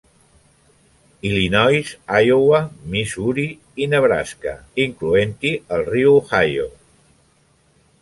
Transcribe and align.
Illinois, 1.29 1.91
Iowa, 2.21 2.63
Missouri 2.95 3.47
i 3.85 3.91
Nebraska, 3.93 4.57
incloent-hi 4.89 5.57
el 5.79 5.89
riu 5.95 6.19
Ohio. 6.25 6.71